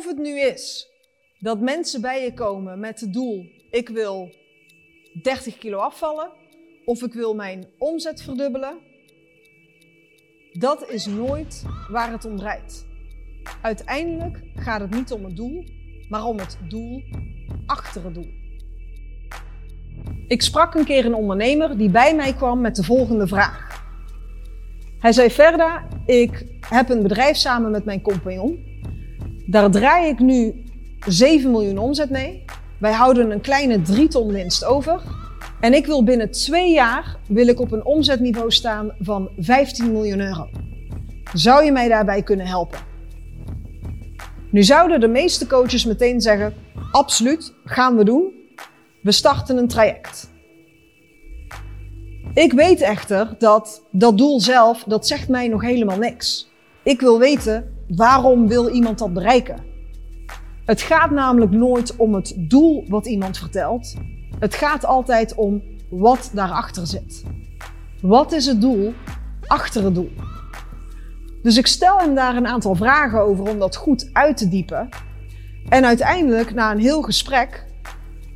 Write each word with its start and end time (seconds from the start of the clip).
Of 0.00 0.06
het 0.06 0.18
nu 0.18 0.40
is 0.40 0.88
dat 1.38 1.60
mensen 1.60 2.00
bij 2.00 2.22
je 2.22 2.34
komen 2.34 2.80
met 2.80 3.00
het 3.00 3.12
doel: 3.12 3.46
ik 3.70 3.88
wil 3.88 4.34
30 5.22 5.58
kilo 5.58 5.78
afvallen 5.78 6.30
of 6.84 7.02
ik 7.02 7.12
wil 7.12 7.34
mijn 7.34 7.66
omzet 7.78 8.22
verdubbelen. 8.22 8.78
Dat 10.52 10.88
is 10.88 11.06
nooit 11.06 11.64
waar 11.90 12.12
het 12.12 12.24
om 12.24 12.36
draait. 12.36 12.86
Uiteindelijk 13.62 14.40
gaat 14.54 14.80
het 14.80 14.90
niet 14.90 15.12
om 15.12 15.24
het 15.24 15.36
doel, 15.36 15.64
maar 16.08 16.24
om 16.24 16.38
het 16.38 16.58
doel 16.68 17.02
achter 17.66 18.04
het 18.04 18.14
doel. 18.14 18.30
Ik 20.26 20.42
sprak 20.42 20.74
een 20.74 20.84
keer 20.84 21.04
een 21.04 21.14
ondernemer 21.14 21.78
die 21.78 21.90
bij 21.90 22.14
mij 22.14 22.34
kwam 22.34 22.60
met 22.60 22.76
de 22.76 22.84
volgende 22.84 23.26
vraag. 23.26 23.84
Hij 24.98 25.12
zei: 25.12 25.30
Verda, 25.30 25.88
ik 26.06 26.46
heb 26.60 26.88
een 26.88 27.02
bedrijf 27.02 27.36
samen 27.36 27.70
met 27.70 27.84
mijn 27.84 28.02
compagnon. 28.02 28.69
Daar 29.50 29.70
draai 29.70 30.08
ik 30.08 30.18
nu 30.18 30.64
7 31.06 31.50
miljoen 31.50 31.78
omzet 31.78 32.10
mee. 32.10 32.44
Wij 32.78 32.92
houden 32.92 33.30
een 33.30 33.40
kleine 33.40 33.82
3 33.82 34.08
ton 34.08 34.32
winst 34.32 34.64
over. 34.64 35.02
En 35.60 35.74
ik 35.74 35.86
wil 35.86 36.04
binnen 36.04 36.30
twee 36.30 36.72
jaar 36.72 37.16
wil 37.28 37.46
ik 37.46 37.60
op 37.60 37.72
een 37.72 37.84
omzetniveau 37.84 38.50
staan 38.50 38.94
van 38.98 39.30
15 39.38 39.92
miljoen 39.92 40.20
euro. 40.20 40.48
Zou 41.34 41.64
je 41.64 41.72
mij 41.72 41.88
daarbij 41.88 42.22
kunnen 42.22 42.46
helpen? 42.46 42.78
Nu 44.50 44.62
zouden 44.62 45.00
de 45.00 45.08
meeste 45.08 45.46
coaches 45.46 45.84
meteen 45.84 46.20
zeggen: 46.20 46.54
absoluut, 46.92 47.54
gaan 47.64 47.96
we 47.96 48.04
doen. 48.04 48.32
We 49.02 49.12
starten 49.12 49.56
een 49.56 49.68
traject. 49.68 50.30
Ik 52.34 52.52
weet 52.52 52.80
echter 52.80 53.34
dat 53.38 53.82
dat 53.90 54.18
doel 54.18 54.40
zelf, 54.40 54.84
dat 54.86 55.06
zegt 55.06 55.28
mij 55.28 55.48
nog 55.48 55.62
helemaal 55.62 55.98
niks. 55.98 56.50
Ik 56.82 57.00
wil 57.00 57.18
weten, 57.18 57.79
waarom 57.96 58.48
wil 58.48 58.68
iemand 58.68 58.98
dat 58.98 59.12
bereiken? 59.12 59.56
Het 60.64 60.80
gaat 60.80 61.10
namelijk 61.10 61.52
nooit 61.52 61.96
om 61.96 62.14
het 62.14 62.34
doel 62.38 62.84
wat 62.88 63.06
iemand 63.06 63.38
vertelt. 63.38 63.94
Het 64.38 64.54
gaat 64.54 64.84
altijd 64.84 65.34
om 65.34 65.62
wat 65.90 66.30
daarachter 66.34 66.86
zit. 66.86 67.24
Wat 68.02 68.32
is 68.32 68.46
het 68.46 68.60
doel 68.60 68.92
achter 69.46 69.84
het 69.84 69.94
doel? 69.94 70.10
Dus 71.42 71.56
ik 71.56 71.66
stel 71.66 71.98
hem 71.98 72.14
daar 72.14 72.36
een 72.36 72.46
aantal 72.46 72.74
vragen 72.74 73.20
over 73.20 73.50
om 73.50 73.58
dat 73.58 73.76
goed 73.76 74.10
uit 74.12 74.36
te 74.36 74.48
diepen. 74.48 74.88
En 75.68 75.84
uiteindelijk, 75.84 76.54
na 76.54 76.72
een 76.72 76.78
heel 76.78 77.02
gesprek, 77.02 77.66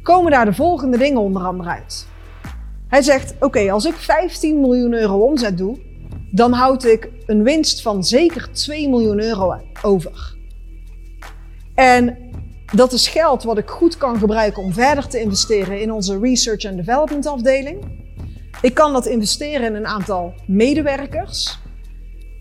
komen 0.03 0.31
daar 0.31 0.45
de 0.45 0.55
volgende 0.55 0.99
dingen 0.99 1.21
onder 1.21 1.43
andere 1.43 1.69
uit. 1.71 2.07
Hij 2.89 3.03
zegt: 3.03 3.35
Oké, 3.41 3.73
als 3.73 3.85
ik 3.85 3.95
15 3.95 4.61
miljoen 4.61 4.93
euro 4.93 5.19
omzet 5.19 5.59
doe, 5.59 5.79
dan 6.35 6.53
houd 6.53 6.85
ik 6.85 7.11
een 7.27 7.43
winst 7.43 7.83
van 7.83 8.05
zeker 8.05 8.53
2 8.53 8.89
miljoen 8.89 9.21
euro 9.21 9.61
over. 9.83 10.37
En 11.75 12.19
dat 12.73 12.93
is 12.93 13.09
geld 13.09 13.43
wat 13.43 13.59
ik 13.59 13.69
goed 13.69 13.97
kan 13.97 14.19
gebruiken 14.19 14.63
om 14.63 14.73
verder 14.73 15.09
te 15.09 15.21
investeren 15.21 15.81
in 15.81 15.93
onze 15.93 16.19
research 16.19 16.65
and 16.65 16.77
development 16.77 17.27
afdeling. 17.27 17.79
Ik 18.61 18.75
kan 18.75 18.93
dat 18.93 19.07
investeren 19.07 19.67
in 19.67 19.75
een 19.75 19.87
aantal 19.87 20.35
medewerkers. 20.47 21.59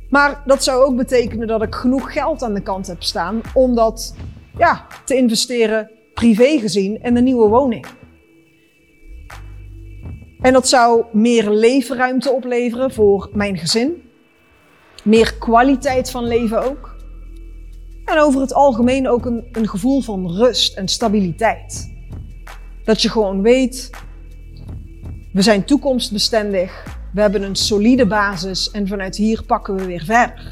Maar 0.09 0.41
dat 0.45 0.63
zou 0.63 0.83
ook 0.83 0.95
betekenen 0.95 1.47
dat 1.47 1.61
ik 1.61 1.75
genoeg 1.75 2.13
geld 2.13 2.44
aan 2.44 2.53
de 2.53 2.61
kant 2.61 2.88
heb 2.88 3.03
staan 3.03 3.41
om 3.53 3.75
dat 3.75 4.16
ja, 4.57 4.88
te 5.05 5.16
investeren 5.16 5.91
privé 6.13 6.59
gezien 6.59 7.02
in 7.02 7.17
een 7.17 7.23
nieuwe 7.23 7.47
woning. 7.47 7.85
En 10.44 10.53
dat 10.53 10.67
zou 10.67 11.05
meer 11.11 11.49
leefruimte 11.49 12.31
opleveren 12.31 12.91
voor 12.91 13.30
mijn 13.33 13.58
gezin. 13.58 14.09
Meer 15.03 15.33
kwaliteit 15.38 16.11
van 16.11 16.27
leven 16.27 16.69
ook. 16.69 16.95
En 18.05 18.19
over 18.19 18.41
het 18.41 18.53
algemeen 18.53 19.09
ook 19.09 19.25
een, 19.25 19.47
een 19.52 19.67
gevoel 19.67 20.02
van 20.02 20.31
rust 20.31 20.77
en 20.77 20.88
stabiliteit. 20.88 21.94
Dat 22.83 23.02
je 23.02 23.09
gewoon 23.09 23.41
weet, 23.41 23.89
we 25.33 25.41
zijn 25.41 25.66
toekomstbestendig, 25.66 26.97
we 27.13 27.22
hebben 27.22 27.44
een 27.44 27.56
solide 27.56 28.07
basis 28.07 28.72
en 28.72 28.88
vanuit 28.88 29.16
hier 29.16 29.44
pakken 29.44 29.75
we 29.75 29.85
weer 29.85 30.03
verder. 30.03 30.51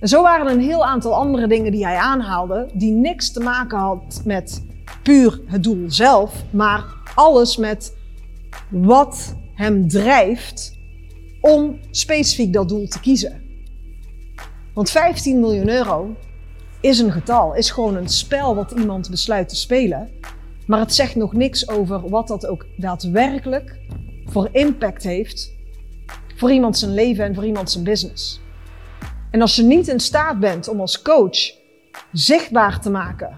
En 0.00 0.08
zo 0.08 0.22
waren 0.22 0.52
een 0.52 0.60
heel 0.60 0.84
aantal 0.84 1.14
andere 1.14 1.46
dingen 1.46 1.72
die 1.72 1.84
hij 1.84 1.96
aanhaalde, 1.96 2.70
die 2.74 2.92
niks 2.92 3.32
te 3.32 3.40
maken 3.40 3.78
had 3.78 4.22
met 4.24 4.66
puur 5.02 5.40
het 5.46 5.62
doel 5.62 5.84
zelf, 5.86 6.44
maar 6.50 6.84
alles 7.14 7.56
met 7.56 7.98
wat 8.68 9.36
hem 9.54 9.88
drijft 9.88 10.78
om 11.40 11.78
specifiek 11.90 12.52
dat 12.52 12.68
doel 12.68 12.88
te 12.88 13.00
kiezen. 13.00 13.42
Want 14.74 14.90
15 14.90 15.40
miljoen 15.40 15.68
euro 15.68 16.16
is 16.80 16.98
een 16.98 17.12
getal, 17.12 17.54
is 17.54 17.70
gewoon 17.70 17.96
een 17.96 18.08
spel 18.08 18.54
wat 18.54 18.70
iemand 18.70 19.10
besluit 19.10 19.48
te 19.48 19.56
spelen. 19.56 20.10
Maar 20.66 20.78
het 20.78 20.94
zegt 20.94 21.14
nog 21.14 21.32
niks 21.32 21.68
over 21.68 22.08
wat 22.08 22.28
dat 22.28 22.46
ook 22.46 22.66
daadwerkelijk 22.76 23.78
voor 24.24 24.48
impact 24.52 25.02
heeft 25.02 25.58
voor 26.36 26.52
iemand 26.52 26.78
zijn 26.78 26.94
leven 26.94 27.24
en 27.24 27.34
voor 27.34 27.44
iemand 27.44 27.70
zijn 27.70 27.84
business. 27.84 28.40
En 29.30 29.40
als 29.40 29.56
je 29.56 29.62
niet 29.62 29.88
in 29.88 30.00
staat 30.00 30.38
bent 30.38 30.68
om 30.68 30.80
als 30.80 31.02
coach 31.02 31.58
zichtbaar 32.12 32.80
te 32.80 32.90
maken 32.90 33.36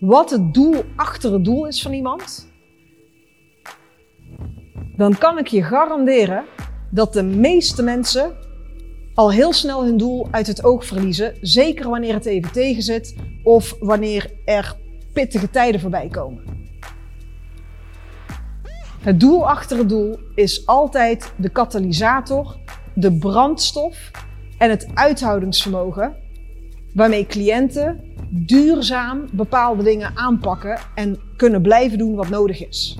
wat 0.00 0.30
het 0.30 0.54
doel 0.54 0.84
achter 0.96 1.32
het 1.32 1.44
doel 1.44 1.66
is 1.66 1.82
van 1.82 1.92
iemand, 1.92 2.48
dan 4.96 5.18
kan 5.18 5.38
ik 5.38 5.46
je 5.46 5.62
garanderen 5.62 6.44
dat 6.90 7.12
de 7.12 7.22
meeste 7.22 7.82
mensen 7.82 8.36
al 9.14 9.32
heel 9.32 9.52
snel 9.52 9.84
hun 9.84 9.96
doel 9.96 10.28
uit 10.30 10.46
het 10.46 10.64
oog 10.64 10.84
verliezen. 10.84 11.34
Zeker 11.40 11.88
wanneer 11.88 12.14
het 12.14 12.26
even 12.26 12.52
tegen 12.52 12.82
zit 12.82 13.14
of 13.42 13.76
wanneer 13.80 14.30
er 14.44 14.76
pittige 15.12 15.50
tijden 15.50 15.80
voorbij 15.80 16.08
komen. 16.08 16.42
Het 19.00 19.20
doel 19.20 19.48
achter 19.48 19.78
het 19.78 19.88
doel 19.88 20.18
is 20.34 20.66
altijd 20.66 21.32
de 21.36 21.48
katalysator, 21.48 22.56
de 22.94 23.12
brandstof 23.12 24.10
en 24.58 24.70
het 24.70 24.88
uithoudingsvermogen 24.94 26.16
waarmee 26.94 27.26
cliënten 27.26 28.00
duurzaam 28.30 29.24
bepaalde 29.32 29.82
dingen 29.82 30.16
aanpakken 30.16 30.78
en 30.94 31.18
kunnen 31.36 31.62
blijven 31.62 31.98
doen 31.98 32.14
wat 32.14 32.28
nodig 32.28 32.66
is. 32.68 32.98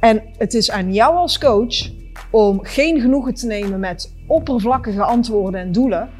En 0.00 0.22
het 0.38 0.54
is 0.54 0.70
aan 0.70 0.92
jou 0.92 1.16
als 1.16 1.38
coach 1.38 1.90
om 2.30 2.64
geen 2.64 3.00
genoegen 3.00 3.34
te 3.34 3.46
nemen 3.46 3.80
met 3.80 4.14
oppervlakkige 4.26 5.02
antwoorden 5.02 5.60
en 5.60 5.72
doelen, 5.72 6.10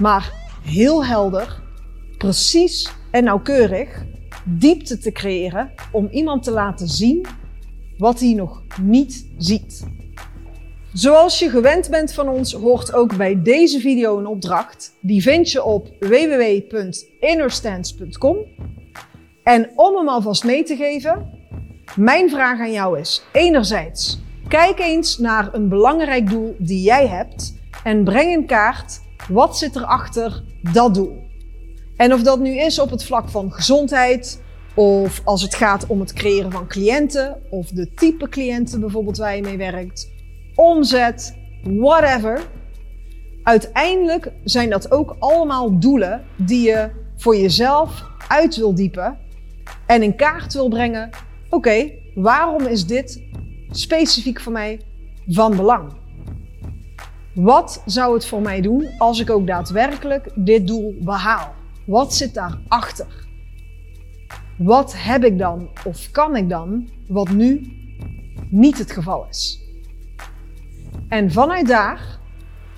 maar 0.00 0.32
heel 0.62 1.04
helder, 1.04 1.62
precies 2.18 2.92
en 3.10 3.24
nauwkeurig 3.24 4.04
diepte 4.44 4.98
te 4.98 5.12
creëren 5.12 5.72
om 5.92 6.08
iemand 6.10 6.42
te 6.42 6.50
laten 6.50 6.88
zien 6.88 7.26
wat 7.98 8.20
hij 8.20 8.32
nog 8.32 8.62
niet 8.82 9.26
ziet. 9.38 9.86
Zoals 10.92 11.38
je 11.38 11.50
gewend 11.50 11.90
bent 11.90 12.12
van 12.12 12.28
ons, 12.28 12.52
hoort 12.52 12.94
ook 12.94 13.16
bij 13.16 13.42
deze 13.42 13.80
video 13.80 14.18
een 14.18 14.26
opdracht. 14.26 14.96
Die 15.00 15.22
vind 15.22 15.50
je 15.50 15.64
op 15.64 15.88
www.innerstance.com. 16.00 18.36
En 19.42 19.70
om 19.74 19.96
hem 19.96 20.08
alvast 20.08 20.44
mee 20.44 20.62
te 20.62 20.76
geven, 20.76 21.37
mijn 21.98 22.30
vraag 22.30 22.60
aan 22.60 22.72
jou 22.72 22.98
is: 22.98 23.22
enerzijds, 23.32 24.20
kijk 24.48 24.78
eens 24.78 25.18
naar 25.18 25.54
een 25.54 25.68
belangrijk 25.68 26.30
doel 26.30 26.56
die 26.58 26.82
jij 26.82 27.06
hebt 27.06 27.54
en 27.84 28.04
breng 28.04 28.32
in 28.32 28.46
kaart 28.46 29.00
wat 29.28 29.58
zit 29.58 29.76
er 29.76 29.84
achter 29.84 30.42
dat 30.72 30.94
doel. 30.94 31.26
En 31.96 32.12
of 32.12 32.22
dat 32.22 32.40
nu 32.40 32.58
is 32.58 32.78
op 32.78 32.90
het 32.90 33.04
vlak 33.04 33.28
van 33.28 33.52
gezondheid, 33.52 34.42
of 34.74 35.20
als 35.24 35.42
het 35.42 35.54
gaat 35.54 35.86
om 35.86 36.00
het 36.00 36.12
creëren 36.12 36.52
van 36.52 36.66
cliënten, 36.66 37.36
of 37.50 37.68
de 37.68 37.94
type 37.94 38.28
cliënten 38.28 38.80
bijvoorbeeld 38.80 39.16
waar 39.16 39.36
je 39.36 39.42
mee 39.42 39.56
werkt, 39.56 40.08
omzet, 40.54 41.36
whatever. 41.62 42.40
Uiteindelijk 43.42 44.32
zijn 44.44 44.70
dat 44.70 44.90
ook 44.90 45.16
allemaal 45.18 45.78
doelen 45.78 46.24
die 46.36 46.66
je 46.66 46.90
voor 47.16 47.36
jezelf 47.36 48.04
uit 48.28 48.56
wil 48.56 48.74
diepen 48.74 49.18
en 49.86 50.02
in 50.02 50.16
kaart 50.16 50.52
wil 50.52 50.68
brengen. 50.68 51.10
Oké, 51.50 51.90
waarom 52.14 52.66
is 52.66 52.86
dit 52.86 53.22
specifiek 53.70 54.40
voor 54.40 54.52
mij 54.52 54.80
van 55.26 55.56
belang? 55.56 55.92
Wat 57.34 57.82
zou 57.86 58.14
het 58.14 58.26
voor 58.26 58.40
mij 58.40 58.60
doen 58.60 58.88
als 58.98 59.20
ik 59.20 59.30
ook 59.30 59.46
daadwerkelijk 59.46 60.30
dit 60.34 60.66
doel 60.66 60.94
behaal? 61.00 61.54
Wat 61.86 62.14
zit 62.14 62.34
daarachter? 62.34 63.26
Wat 64.58 64.94
heb 64.96 65.24
ik 65.24 65.38
dan 65.38 65.68
of 65.84 66.10
kan 66.10 66.36
ik 66.36 66.48
dan 66.48 66.88
wat 67.06 67.30
nu 67.30 67.72
niet 68.50 68.78
het 68.78 68.92
geval 68.92 69.26
is? 69.28 69.60
En 71.08 71.32
vanuit 71.32 71.66
daar 71.66 72.18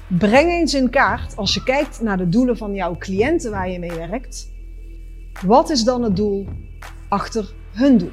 breng 0.07 0.51
eens 0.51 0.75
in 0.75 0.91
kaart, 0.91 1.37
als 1.37 1.55
je 1.55 1.63
kijkt 1.63 2.01
naar 2.01 2.17
de 2.17 2.29
doelen 2.29 2.57
van 2.57 2.75
jouw 2.75 2.97
cliënten 2.99 3.51
waar 3.51 3.71
je 3.71 3.79
mee 3.79 3.93
werkt, 3.93 4.51
wat 5.47 5.71
is 5.71 5.85
dan 5.85 6.03
het 6.03 6.17
doel 6.17 6.47
achter 7.09 7.53
hun 7.73 7.99
doel? 7.99 8.13